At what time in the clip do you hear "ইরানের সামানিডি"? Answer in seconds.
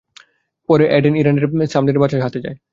1.17-1.99